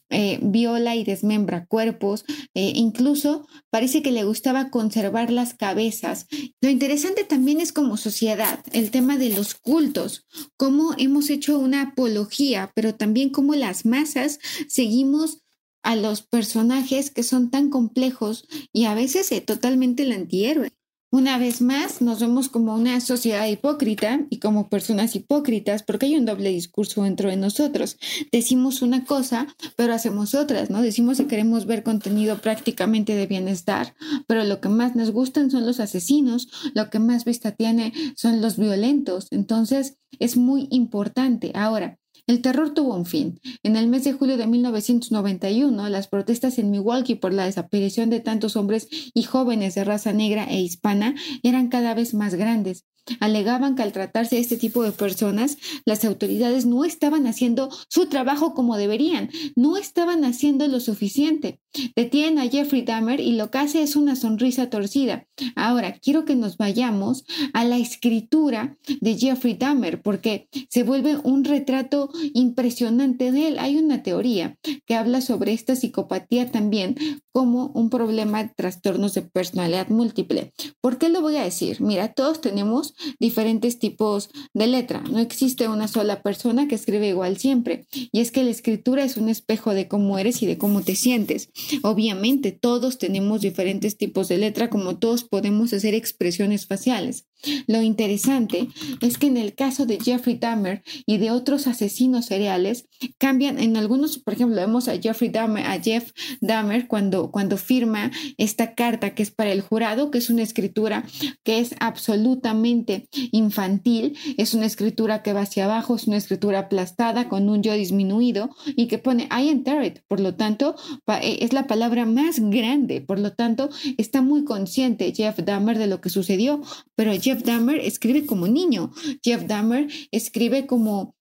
eh, 0.10 0.40
viola 0.42 0.96
y 0.96 1.04
desmembra 1.04 1.66
cuerpos, 1.66 2.26
eh, 2.54 2.72
incluso 2.76 3.48
parece 3.72 4.02
que 4.02 4.12
le 4.12 4.24
gustaba 4.24 4.70
conservar 4.70 5.32
las 5.32 5.54
cabezas. 5.54 6.28
Lo 6.62 6.70
interesante 6.70 7.24
también 7.24 7.60
es 7.60 7.74
como 7.74 7.98
sociedad, 7.98 8.60
el 8.72 8.92
tema 8.92 9.18
de 9.18 9.32
los 9.32 9.56
cultos, 9.56 10.26
cómo 10.58 10.94
hemos 10.98 11.30
hecho 11.30 11.58
una 11.58 11.82
apología, 11.82 12.72
pero 12.76 12.94
también 12.96 13.30
cómo 13.30 13.56
las 13.56 13.86
masas 13.86 14.40
seguimos 14.68 15.40
a 15.86 15.96
los 15.96 16.24
personajes 16.24 17.12
que 17.12 17.24
son 17.24 17.52
tan 17.52 17.70
complejos 17.70 18.48
y 18.74 18.86
a 18.86 18.96
veces 18.96 19.32
eh, 19.32 19.42
totalmente 19.42 20.04
el 20.04 20.12
antihéroe. 20.12 20.72
Una 21.12 21.38
vez 21.38 21.62
más, 21.62 22.02
nos 22.02 22.20
vemos 22.20 22.50
como 22.50 22.76
una 22.76 23.00
sociedad 23.00 23.48
hipócrita 23.48 24.26
y 24.30 24.40
como 24.40 24.70
personas 24.70 25.16
hipócritas 25.16 25.84
porque 25.84 26.08
hay 26.08 26.18
un 26.18 26.26
doble 26.26 26.50
discurso 26.50 27.04
dentro 27.04 27.30
de 27.30 27.38
nosotros. 27.38 27.98
Decimos 28.32 28.82
una 28.82 29.06
cosa, 29.06 29.48
pero 29.78 29.94
hacemos 29.94 30.36
otras, 30.36 30.70
¿no? 30.70 30.82
Decimos 30.82 31.18
que 31.18 31.28
queremos 31.28 31.68
ver 31.68 31.84
contenido 31.84 32.40
prácticamente 32.40 33.16
de 33.16 33.28
bienestar, 33.28 33.96
pero 34.28 34.44
lo 34.44 34.60
que 34.60 34.70
más 34.70 34.96
nos 34.96 35.12
gustan 35.12 35.52
son 35.52 35.66
los 35.66 35.80
asesinos, 35.80 36.50
lo 36.74 36.90
que 36.90 37.00
más 37.00 37.24
vista 37.24 37.52
tiene 37.52 37.94
son 38.16 38.42
los 38.42 38.58
violentos. 38.58 39.28
Entonces, 39.32 39.98
es 40.20 40.36
muy 40.36 40.68
importante. 40.72 41.52
Ahora, 41.54 42.00
el 42.28 42.42
terror 42.42 42.74
tuvo 42.74 42.96
un 42.96 43.06
fin. 43.06 43.40
En 43.64 43.76
el 43.76 43.88
mes 43.88 44.04
de 44.04 44.14
julio 44.14 44.38
de 44.38 44.48
1991, 44.48 45.90
las 45.90 46.08
protestas 46.08 46.58
en 46.58 46.72
Milwaukee 46.72 47.16
por 47.16 47.34
la 47.34 47.46
desaparición 47.46 48.10
de 48.10 48.20
tantos 48.20 48.56
hombres 48.56 48.88
y 49.14 49.24
jóvenes 49.24 49.76
de 49.76 49.84
raza 49.84 50.12
negra 50.12 50.46
e 50.46 50.60
hispana 50.60 51.16
eran 51.44 51.68
cada 51.68 51.94
vez 51.94 52.14
más 52.14 52.34
grandes. 52.34 52.86
Alegaban 53.20 53.76
que 53.76 53.84
al 53.84 53.92
tratarse 53.92 54.36
de 54.36 54.42
este 54.42 54.58
tipo 54.58 54.84
de 54.84 54.92
personas, 54.92 55.58
las 55.86 56.04
autoridades 56.06 56.66
no 56.66 56.86
estaban 56.86 57.28
haciendo 57.28 57.70
su 57.88 58.08
trabajo 58.08 58.54
como 58.54 58.78
deberían, 58.78 59.30
no 59.56 59.78
estaban 59.78 60.26
haciendo 60.26 60.68
lo 60.68 60.80
suficiente. 60.80 61.60
Detienen 61.96 62.40
a 62.40 62.50
Jeffrey 62.50 62.84
Dahmer 62.84 63.20
y 63.20 63.34
lo 63.34 63.52
que 63.52 63.58
hace 63.58 63.84
es 63.84 63.96
una 63.96 64.16
sonrisa 64.16 64.70
torcida. 64.70 65.28
Ahora, 65.56 65.94
quiero 66.00 66.26
que 66.26 66.36
nos 66.36 66.58
vayamos 66.58 67.26
a 67.54 67.66
la 67.66 67.78
escritura 67.78 68.78
de 69.02 69.18
Jeffrey 69.18 69.56
Dahmer 69.56 70.02
porque 70.02 70.48
se 70.70 70.84
vuelve 70.84 71.18
un 71.24 71.44
retrato 71.44 72.10
impresionante 72.34 73.32
de 73.32 73.50
él. 73.50 73.60
Hay 73.60 73.78
una 73.78 74.04
teoría 74.04 74.58
que 74.86 74.96
habla 74.96 75.22
sobre 75.22 75.54
esta 75.54 75.76
psicopatía 75.76 76.52
también 76.52 76.96
como 77.32 77.68
un 77.68 77.90
problema 77.90 78.44
de 78.44 78.54
trastornos 78.56 79.14
de 79.14 79.22
personalidad 79.24 79.90
múltiple. 79.90 80.54
¿Por 80.82 80.98
qué 80.98 81.10
lo 81.10 81.22
voy 81.22 81.36
a 81.36 81.44
decir? 81.44 81.82
Mira, 81.82 82.14
todos 82.14 82.40
tenemos 82.40 82.95
diferentes 83.20 83.80
tipos 83.80 84.30
de 84.54 84.68
letra. 84.68 85.02
No 85.02 85.20
existe 85.20 85.68
una 85.68 85.88
sola 85.88 86.22
persona 86.22 86.68
que 86.68 86.76
escribe 86.76 87.10
igual 87.10 87.38
siempre. 87.38 87.86
Y 88.12 88.20
es 88.20 88.32
que 88.32 88.44
la 88.44 88.52
escritura 88.52 89.04
es 89.04 89.18
un 89.18 89.30
espejo 89.30 89.74
de 89.74 89.88
cómo 89.88 90.18
eres 90.18 90.42
y 90.42 90.46
de 90.46 90.58
cómo 90.58 90.82
te 90.82 90.96
sientes. 90.96 91.50
Obviamente, 91.84 92.52
todos 92.52 92.98
tenemos 92.98 93.42
diferentes 93.42 93.98
tipos 93.98 94.28
de 94.28 94.38
letra, 94.38 94.70
como 94.70 94.98
todos 94.98 95.24
podemos 95.24 95.74
hacer 95.74 95.94
expresiones 95.94 96.66
faciales. 96.66 97.26
Lo 97.68 97.82
interesante 97.82 98.68
es 99.02 99.18
que 99.18 99.28
en 99.28 99.38
el 99.38 99.56
caso 99.56 99.86
de 99.86 100.00
Jeffrey 100.00 100.38
Dahmer 100.38 100.84
y 101.06 101.18
de 101.18 101.32
otros 101.32 101.68
asesinos 101.68 102.26
seriales, 102.26 102.88
cambian 103.18 103.60
en 103.60 103.78
algunos, 103.78 104.18
por 104.18 104.34
ejemplo, 104.34 104.56
vemos 104.56 104.88
a 104.88 104.98
Jeffrey 105.00 105.30
Dahmer, 105.30 105.66
a 105.66 105.80
Jeff 105.80 106.12
Dahmer 106.42 106.88
cuando, 106.88 107.32
cuando 107.32 107.58
firma 107.58 108.12
esta 108.38 108.76
carta 108.76 109.14
que 109.14 109.24
es 109.24 109.32
para 109.32 109.52
el 109.52 109.62
jurado, 109.62 110.12
que 110.12 110.18
es 110.18 110.30
una 110.30 110.44
escritura 110.44 111.06
que 111.44 111.60
es 111.60 111.76
absolutamente 111.80 113.08
infantil, 113.32 114.18
es 114.38 114.54
una 114.54 114.66
escritura 114.66 115.22
que 115.24 115.34
va 115.34 115.42
hacia 115.42 115.66
abajo, 115.66 115.96
es 115.96 116.08
una 116.08 116.18
escritura 116.18 116.60
aplastada 116.60 117.28
con 117.30 117.50
un 117.50 117.62
yo 117.62 117.74
disminuido 117.74 118.50
y 118.76 118.88
que 118.88 118.98
pone 118.98 119.28
I 119.32 119.50
enter 119.50 119.84
it, 119.84 120.00
por 120.08 120.20
lo 120.20 120.36
tanto, 120.36 120.76
eh, 121.22 121.40
es 121.42 121.54
la 121.54 121.68
palabra 121.68 122.06
más 122.06 122.40
grande, 122.40 123.02
por 123.02 123.20
lo 123.20 123.34
tanto, 123.34 123.70
está 123.98 124.22
muy 124.22 124.44
consciente 124.44 125.14
Jeff 125.16 125.38
Dahmer 125.40 125.78
de 125.78 125.88
lo 125.88 126.02
que 126.02 126.10
sucedió, 126.10 126.62
pero 126.96 127.12
Jeff 127.20 127.35
Dahmer 127.44 127.80
escribe 127.80 128.26
como 128.26 128.48
niño. 128.48 128.92
Jeff 129.24 129.46
Dahmer 129.46 129.88
escribe 130.12 130.66
como 130.66 131.16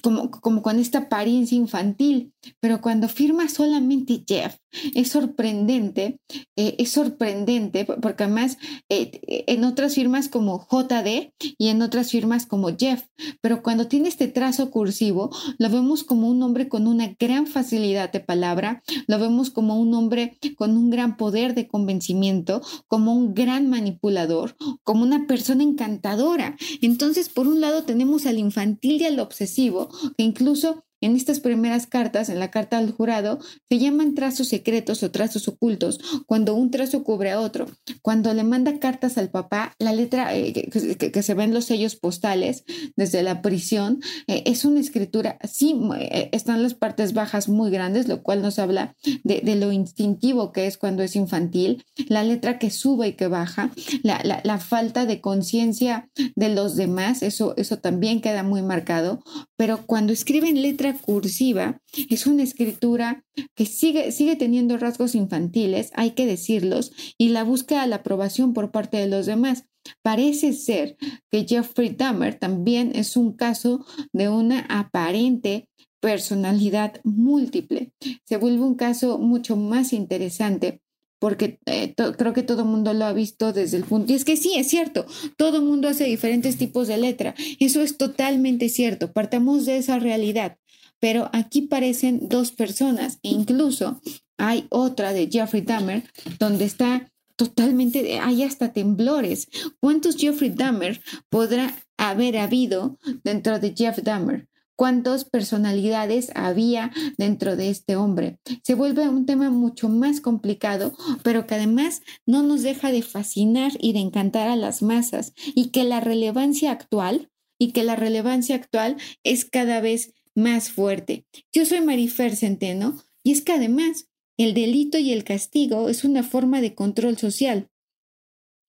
como, 0.00 0.30
como 0.30 0.62
con 0.62 0.78
esta 0.78 0.98
apariencia 0.98 1.56
infantil, 1.56 2.31
pero 2.60 2.80
cuando 2.80 3.08
firma 3.08 3.48
solamente 3.48 4.24
Jeff, 4.26 4.56
es 4.94 5.08
sorprendente, 5.08 6.18
eh, 6.56 6.76
es 6.78 6.90
sorprendente, 6.90 7.84
porque 7.84 8.24
además 8.24 8.58
eh, 8.88 9.20
en 9.46 9.64
otras 9.64 9.94
firmas 9.94 10.28
como 10.28 10.66
JD 10.70 11.32
y 11.58 11.68
en 11.68 11.82
otras 11.82 12.10
firmas 12.10 12.46
como 12.46 12.76
Jeff, 12.76 13.04
pero 13.40 13.62
cuando 13.62 13.88
tiene 13.88 14.08
este 14.08 14.28
trazo 14.28 14.70
cursivo, 14.70 15.30
lo 15.58 15.68
vemos 15.68 16.04
como 16.04 16.28
un 16.28 16.42
hombre 16.42 16.68
con 16.68 16.86
una 16.86 17.14
gran 17.18 17.46
facilidad 17.46 18.10
de 18.12 18.20
palabra, 18.20 18.82
lo 19.06 19.18
vemos 19.18 19.50
como 19.50 19.78
un 19.78 19.94
hombre 19.94 20.38
con 20.56 20.76
un 20.76 20.90
gran 20.90 21.16
poder 21.16 21.54
de 21.54 21.68
convencimiento, 21.68 22.62
como 22.88 23.14
un 23.14 23.34
gran 23.34 23.68
manipulador, 23.68 24.56
como 24.84 25.02
una 25.02 25.26
persona 25.26 25.62
encantadora. 25.62 26.56
Entonces, 26.80 27.28
por 27.28 27.46
un 27.46 27.60
lado 27.60 27.84
tenemos 27.84 28.26
al 28.26 28.38
infantil 28.38 29.02
y 29.02 29.04
al 29.04 29.20
obsesivo, 29.20 29.88
que 30.16 30.24
incluso 30.24 30.84
en 31.02 31.16
estas 31.16 31.40
primeras 31.40 31.86
cartas, 31.86 32.28
en 32.28 32.38
la 32.38 32.50
carta 32.50 32.78
al 32.78 32.92
jurado, 32.92 33.40
se 33.68 33.78
llaman 33.78 34.14
trazos 34.14 34.48
secretos 34.48 35.02
o 35.02 35.10
trazos 35.10 35.48
ocultos, 35.48 36.00
cuando 36.26 36.54
un 36.54 36.70
trazo 36.70 37.04
cubre 37.04 37.32
a 37.32 37.40
otro. 37.40 37.66
Cuando 38.00 38.32
le 38.32 38.44
manda 38.44 38.78
cartas 38.78 39.18
al 39.18 39.30
papá, 39.30 39.74
la 39.78 39.92
letra 39.92 40.34
eh, 40.34 40.52
que, 40.52 41.22
se 41.22 41.34
ven 41.34 41.52
los 41.52 41.66
sellos 41.66 41.96
postales 41.96 42.64
desde 42.96 43.22
la 43.22 43.42
prisión, 43.42 44.00
eh, 44.26 44.42
es 44.46 44.64
una 44.64 44.80
escritura, 44.80 45.38
sí, 45.44 45.78
eh, 45.98 46.30
están 46.32 46.62
las 46.62 46.74
partes 46.74 47.12
bajas 47.12 47.48
muy 47.48 47.70
grandes, 47.70 48.08
lo 48.08 48.22
cual 48.22 48.40
nos 48.40 48.58
habla 48.58 48.94
de, 49.24 49.40
de 49.40 49.56
lo 49.56 49.72
instintivo 49.72 50.52
que 50.52 50.66
es 50.66 50.78
cuando 50.78 51.02
es 51.02 51.16
infantil, 51.16 51.84
la 52.08 52.22
letra 52.22 52.58
que 52.58 52.70
sube 52.70 53.08
y 53.08 53.12
que 53.14 53.26
baja, 53.26 53.70
la, 54.02 54.20
la, 54.24 54.40
la 54.44 54.58
falta 54.58 55.04
de 55.06 55.20
conciencia 55.20 56.08
de 56.36 56.48
los 56.48 56.76
demás, 56.76 57.22
eso, 57.22 57.54
eso 57.56 57.78
también 57.78 58.20
queda 58.20 58.42
muy 58.42 58.62
marcado, 58.62 59.22
pero 59.62 59.86
cuando 59.86 60.12
escribe 60.12 60.48
en 60.48 60.60
letra 60.60 60.92
cursiva, 60.92 61.80
es 62.10 62.26
una 62.26 62.42
escritura 62.42 63.24
que 63.54 63.64
sigue, 63.64 64.10
sigue 64.10 64.34
teniendo 64.34 64.76
rasgos 64.76 65.14
infantiles, 65.14 65.92
hay 65.94 66.10
que 66.16 66.26
decirlos, 66.26 66.90
y 67.16 67.28
la 67.28 67.44
busca 67.44 67.86
la 67.86 67.94
aprobación 67.94 68.54
por 68.54 68.72
parte 68.72 68.96
de 68.96 69.06
los 69.06 69.26
demás. 69.26 69.66
Parece 70.02 70.52
ser 70.52 70.96
que 71.30 71.46
Jeffrey 71.48 71.90
Dahmer 71.90 72.40
también 72.40 72.90
es 72.96 73.16
un 73.16 73.34
caso 73.36 73.86
de 74.12 74.28
una 74.28 74.62
aparente 74.62 75.68
personalidad 76.00 77.00
múltiple. 77.04 77.92
Se 78.24 78.38
vuelve 78.38 78.64
un 78.64 78.74
caso 78.74 79.18
mucho 79.18 79.54
más 79.54 79.92
interesante 79.92 80.81
porque 81.22 81.60
eh, 81.66 81.94
creo 82.18 82.32
que 82.32 82.42
todo 82.42 82.62
el 82.62 82.68
mundo 82.68 82.92
lo 82.94 83.04
ha 83.04 83.12
visto 83.12 83.52
desde 83.52 83.76
el 83.76 83.84
punto. 83.84 84.12
Y 84.12 84.16
es 84.16 84.24
que 84.24 84.36
sí, 84.36 84.54
es 84.56 84.66
cierto, 84.66 85.06
todo 85.36 85.58
el 85.58 85.62
mundo 85.62 85.86
hace 85.86 86.02
diferentes 86.02 86.56
tipos 86.56 86.88
de 86.88 86.96
letra. 86.96 87.36
Eso 87.60 87.80
es 87.80 87.96
totalmente 87.96 88.68
cierto. 88.68 89.12
Partamos 89.12 89.64
de 89.64 89.76
esa 89.76 90.00
realidad. 90.00 90.58
Pero 90.98 91.30
aquí 91.32 91.62
parecen 91.62 92.28
dos 92.28 92.50
personas. 92.50 93.20
E 93.22 93.28
incluso 93.28 94.00
hay 94.36 94.66
otra 94.68 95.12
de 95.12 95.28
Jeffrey 95.30 95.62
Dahmer 95.62 96.02
donde 96.40 96.64
está 96.64 97.08
totalmente, 97.36 98.18
hay 98.18 98.42
hasta 98.42 98.72
temblores. 98.72 99.46
¿Cuántos 99.78 100.16
Jeffrey 100.16 100.50
Dahmer 100.50 101.00
podrá 101.28 101.72
haber 101.98 102.36
habido 102.36 102.98
dentro 103.22 103.60
de 103.60 103.72
Jeff 103.76 103.98
Dahmer? 104.02 104.48
Cuántas 104.76 105.24
personalidades 105.24 106.30
había 106.34 106.92
dentro 107.18 107.56
de 107.56 107.70
este 107.70 107.96
hombre. 107.96 108.38
Se 108.62 108.74
vuelve 108.74 109.08
un 109.08 109.26
tema 109.26 109.50
mucho 109.50 109.88
más 109.88 110.20
complicado, 110.20 110.94
pero 111.22 111.46
que 111.46 111.54
además 111.54 112.02
no 112.26 112.42
nos 112.42 112.62
deja 112.62 112.92
de 112.92 113.02
fascinar 113.02 113.72
y 113.80 113.92
de 113.92 114.00
encantar 114.00 114.48
a 114.48 114.56
las 114.56 114.82
masas 114.82 115.32
y 115.54 115.70
que 115.70 115.84
la 115.84 116.00
relevancia 116.00 116.70
actual 116.70 117.30
y 117.58 117.72
que 117.72 117.84
la 117.84 117.96
relevancia 117.96 118.56
actual 118.56 118.96
es 119.22 119.44
cada 119.44 119.80
vez 119.80 120.14
más 120.34 120.70
fuerte. 120.70 121.26
Yo 121.52 121.64
soy 121.64 121.80
Marifer 121.80 122.34
Centeno 122.36 122.96
y 123.22 123.32
es 123.32 123.42
que 123.42 123.52
además 123.52 124.08
el 124.38 124.54
delito 124.54 124.98
y 124.98 125.12
el 125.12 125.24
castigo 125.24 125.88
es 125.88 126.04
una 126.04 126.22
forma 126.22 126.60
de 126.60 126.74
control 126.74 127.18
social. 127.18 127.68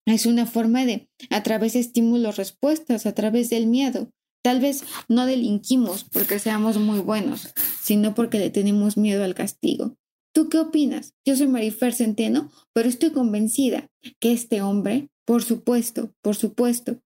Es 0.05 0.25
una 0.25 0.45
forma 0.45 0.85
de, 0.85 1.09
a 1.29 1.43
través 1.43 1.73
de 1.73 1.79
estímulos, 1.79 2.35
respuestas, 2.35 3.05
a 3.05 3.15
través 3.15 3.49
del 3.49 3.67
miedo. 3.67 4.11
Tal 4.43 4.59
vez 4.59 4.83
no 5.07 5.25
delinquimos 5.25 6.03
porque 6.03 6.37
seamos 6.37 6.77
muy 6.77 6.99
buenos, 6.99 7.53
sino 7.81 8.13
porque 8.13 8.39
le 8.39 8.49
tenemos 8.49 8.97
miedo 8.97 9.23
al 9.23 9.35
castigo. 9.35 9.95
¿Tú 10.33 10.49
qué 10.49 10.57
opinas? 10.57 11.13
Yo 11.25 11.37
soy 11.37 11.47
Marifer 11.47 11.93
Centeno, 11.93 12.51
pero 12.73 12.89
estoy 12.89 13.11
convencida 13.11 13.87
que 14.19 14.33
este 14.33 14.61
hombre, 14.61 15.07
por 15.25 15.43
supuesto, 15.43 16.13
por 16.21 16.35
supuesto, 16.35 16.99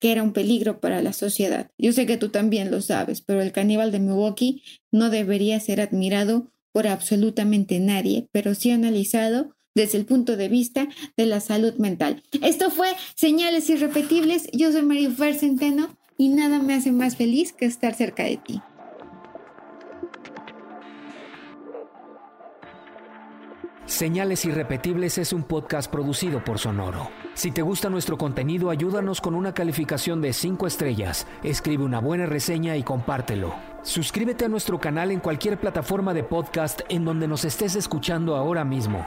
que 0.00 0.12
era 0.12 0.22
un 0.22 0.32
peligro 0.32 0.80
para 0.80 1.02
la 1.02 1.12
sociedad. 1.12 1.70
Yo 1.76 1.92
sé 1.92 2.06
que 2.06 2.16
tú 2.16 2.30
también 2.30 2.70
lo 2.70 2.80
sabes, 2.80 3.20
pero 3.20 3.42
el 3.42 3.52
caníbal 3.52 3.92
de 3.92 4.00
Milwaukee 4.00 4.62
no 4.90 5.10
debería 5.10 5.60
ser 5.60 5.80
admirado 5.80 6.52
por 6.72 6.86
absolutamente 6.86 7.80
nadie, 7.80 8.28
pero 8.32 8.54
sí 8.54 8.70
analizado 8.70 9.54
desde 9.74 9.98
el 9.98 10.06
punto 10.06 10.36
de 10.36 10.48
vista 10.48 10.88
de 11.18 11.26
la 11.26 11.40
salud 11.40 11.74
mental. 11.74 12.22
Esto 12.42 12.70
fue 12.70 12.88
Señales 13.14 13.68
Irrepetibles. 13.68 14.48
Yo 14.52 14.72
soy 14.72 14.82
Marifer 14.82 15.34
Centeno 15.34 15.98
y 16.16 16.28
nada 16.28 16.58
me 16.58 16.74
hace 16.74 16.92
más 16.92 17.16
feliz 17.16 17.52
que 17.52 17.66
estar 17.66 17.94
cerca 17.94 18.24
de 18.24 18.36
ti. 18.36 18.62
Señales 23.92 24.44
Irrepetibles 24.46 25.18
es 25.18 25.32
un 25.32 25.42
podcast 25.42 25.90
producido 25.90 26.42
por 26.42 26.58
Sonoro. 26.58 27.10
Si 27.34 27.50
te 27.50 27.62
gusta 27.62 27.90
nuestro 27.90 28.16
contenido, 28.16 28.70
ayúdanos 28.70 29.20
con 29.20 29.34
una 29.34 29.52
calificación 29.52 30.22
de 30.22 30.32
5 30.32 30.66
estrellas, 30.66 31.26
escribe 31.42 31.84
una 31.84 32.00
buena 32.00 32.26
reseña 32.26 32.76
y 32.76 32.84
compártelo. 32.84 33.54
Suscríbete 33.82 34.46
a 34.46 34.48
nuestro 34.48 34.80
canal 34.80 35.10
en 35.10 35.20
cualquier 35.20 35.60
plataforma 35.60 36.14
de 36.14 36.24
podcast 36.24 36.80
en 36.88 37.04
donde 37.04 37.28
nos 37.28 37.44
estés 37.44 37.76
escuchando 37.76 38.34
ahora 38.34 38.64
mismo. 38.64 39.06